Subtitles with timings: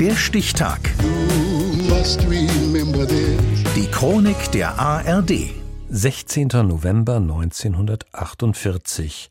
[0.00, 0.80] Der Stichtag.
[3.74, 5.50] Die Chronik der ARD.
[5.88, 6.48] 16.
[6.48, 9.30] November 1948.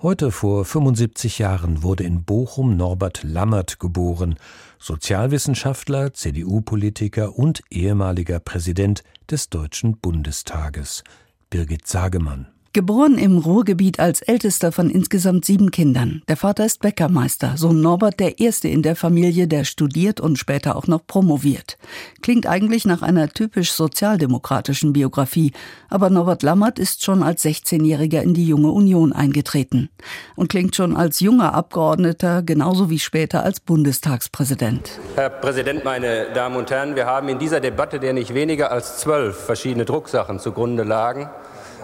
[0.00, 4.36] Heute vor 75 Jahren wurde in Bochum Norbert Lammert geboren,
[4.78, 11.02] Sozialwissenschaftler, CDU-Politiker und ehemaliger Präsident des Deutschen Bundestages.
[11.50, 12.46] Birgit Sagemann.
[12.76, 16.20] Geboren im Ruhrgebiet als ältester von insgesamt sieben Kindern.
[16.28, 20.76] Der Vater ist Bäckermeister, Sohn Norbert der Erste in der Familie, der studiert und später
[20.76, 21.78] auch noch promoviert.
[22.20, 25.52] Klingt eigentlich nach einer typisch sozialdemokratischen Biografie,
[25.88, 29.88] aber Norbert Lammert ist schon als 16-Jähriger in die Junge Union eingetreten
[30.34, 35.00] und klingt schon als junger Abgeordneter genauso wie später als Bundestagspräsident.
[35.14, 38.98] Herr Präsident, meine Damen und Herren, wir haben in dieser Debatte, der nicht weniger als
[38.98, 41.30] zwölf verschiedene Drucksachen zugrunde lagen,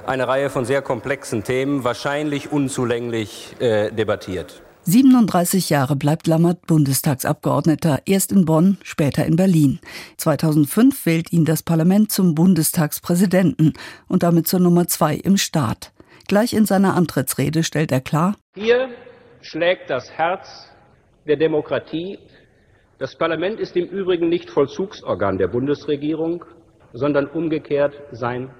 [0.06, 4.62] eine Reihe von sehr komplexen Themen, wahrscheinlich unzulänglich äh, debattiert.
[4.84, 9.78] 37 Jahre bleibt Lammert Bundestagsabgeordneter, erst in Bonn, später in Berlin.
[10.16, 13.74] 2005 wählt ihn das Parlament zum Bundestagspräsidenten
[14.08, 15.92] und damit zur Nummer zwei im Staat.
[16.26, 18.88] Gleich in seiner Antrittsrede stellt er klar, Hier
[19.40, 20.68] schlägt das Herz
[21.28, 22.18] der Demokratie.
[22.98, 26.44] Das Parlament ist im Übrigen nicht Vollzugsorgan der Bundesregierung,
[26.92, 28.50] sondern umgekehrt sein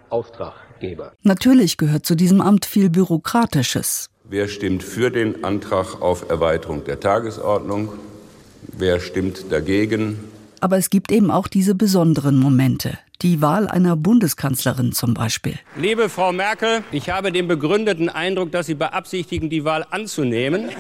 [0.83, 1.13] Auftraggeber.
[1.23, 4.09] Natürlich gehört zu diesem Amt viel Bürokratisches.
[4.25, 7.93] Wer stimmt für den Antrag auf Erweiterung der Tagesordnung?
[8.77, 10.19] Wer stimmt dagegen?
[10.61, 12.99] Aber es gibt eben auch diese besonderen Momente.
[13.21, 15.55] Die Wahl einer Bundeskanzlerin zum Beispiel.
[15.77, 20.71] Liebe Frau Merkel, ich habe den begründeten Eindruck, dass Sie beabsichtigen, die Wahl anzunehmen.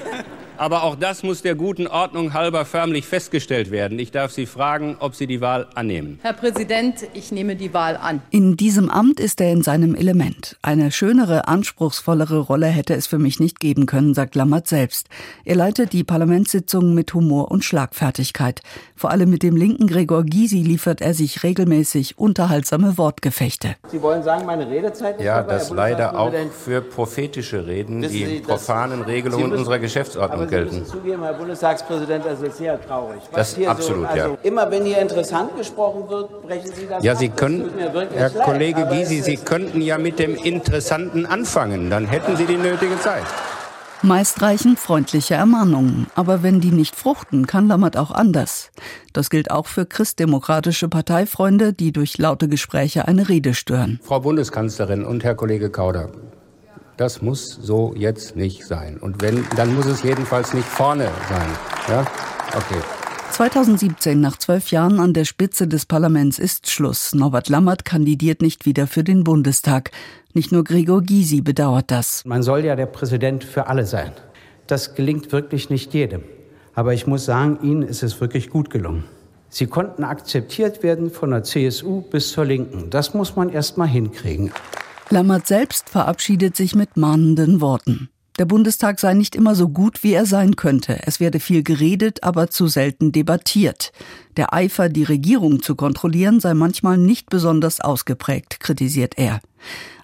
[0.57, 3.99] Aber auch das muss der guten Ordnung halber förmlich festgestellt werden.
[3.99, 6.19] Ich darf Sie fragen, ob Sie die Wahl annehmen.
[6.23, 8.23] Herr Präsident, ich nehme die Wahl an.
[8.31, 10.57] In diesem Amt ist er in seinem Element.
[10.63, 15.09] Eine schönere, anspruchsvollere Rolle hätte es für mich nicht geben können, sagt Lammert selbst.
[15.45, 18.61] Er leitet die Parlamentssitzungen mit Humor und Schlagfertigkeit.
[18.95, 23.75] Vor allem mit dem linken Gregor Gysi liefert er sich regelmäßig unterhaltsame Wortgefechte.
[23.89, 28.41] Sie wollen sagen, meine Redezeit ist Ja, vorbei, das leider auch für prophetische Reden, die
[28.41, 30.79] profanen Regelungen unserer Geschäftsordnung gelten.
[30.79, 33.23] müssen zugeben, Herr Bundestagspräsident, das ist sehr traurig.
[33.33, 34.39] Was Das absolut, so, also ja.
[34.43, 37.19] Immer wenn hier interessant gesprochen wird, brechen Sie das Ja, ab.
[37.19, 37.71] Sie Das können,
[38.15, 41.91] Herr leid, Kollege Gysi, Sie könnten ja mit dem Interessanten anfangen.
[41.91, 43.25] Dann hätten Sie die nötige Zeit.
[44.05, 48.73] Meist reichen freundliche Ermahnungen, aber wenn die nicht fruchten, kann Lammert auch anders.
[49.13, 54.01] Das gilt auch für christdemokratische Parteifreunde, die durch laute Gespräche eine Rede stören.
[54.03, 56.11] Frau Bundeskanzlerin und Herr Kollege Kauder,
[56.97, 58.99] das muss so jetzt nicht sein.
[58.99, 61.49] Und wenn, dann muss es jedenfalls nicht vorne sein.
[61.89, 62.01] Ja?
[62.49, 62.83] Okay.
[63.33, 67.15] 2017, nach zwölf Jahren an der Spitze des Parlaments, ist Schluss.
[67.15, 69.91] Norbert Lammert kandidiert nicht wieder für den Bundestag.
[70.35, 72.23] Nicht nur Gregor Gysi bedauert das.
[72.27, 74.13] Man soll ja der Präsident für alle sein.
[74.67, 76.23] Das gelingt wirklich nicht jedem.
[76.75, 79.05] Aber ich muss sagen, Ihnen ist es wirklich gut gelungen.
[79.49, 82.91] Sie konnten akzeptiert werden von der CSU bis zur Linken.
[82.91, 84.51] Das muss man erst mal hinkriegen.
[85.13, 88.09] Lammert selbst verabschiedet sich mit mahnenden Worten.
[88.39, 91.01] Der Bundestag sei nicht immer so gut, wie er sein könnte.
[91.05, 93.93] Es werde viel geredet, aber zu selten debattiert.
[94.39, 99.43] Der Eifer, die Regierung zu kontrollieren, sei manchmal nicht besonders ausgeprägt, kritisiert er.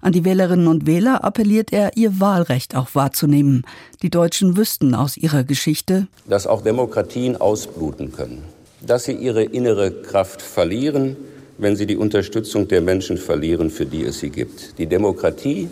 [0.02, 3.62] An die Wählerinnen und Wähler appelliert er, ihr Wahlrecht auch wahrzunehmen.
[4.02, 8.44] Die Deutschen wüssten aus ihrer Geschichte, Dass auch Demokratien ausbluten können.
[8.86, 11.16] Dass sie ihre innere Kraft verlieren,
[11.58, 14.78] wenn sie die Unterstützung der Menschen verlieren, für die es sie gibt.
[14.78, 15.68] Die Demokratie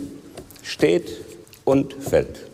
[0.61, 1.11] steht
[1.63, 2.45] und fällt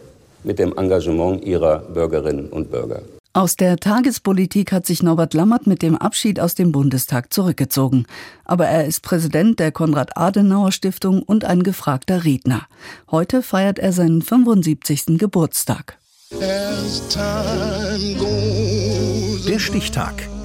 [0.44, 3.02] mit dem Engagement ihrer Bürgerinnen und Bürger.
[3.36, 8.06] Aus der Tagespolitik hat sich Norbert Lammert mit dem Abschied aus dem Bundestag zurückgezogen.
[8.46, 12.68] Aber er ist Präsident der Konrad-Adenauer-Stiftung und ein gefragter Redner.
[13.10, 15.18] Heute feiert er seinen 75.
[15.18, 15.98] Geburtstag.
[19.48, 20.30] Der Stichtag.